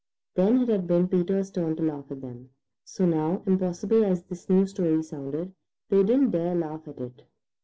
[0.33, 2.49] Then it had been Peter's turn to laugh at them.
[2.83, 5.53] So now, impossible as this new story sounded,
[5.89, 7.21] they didn't dare laugh at it.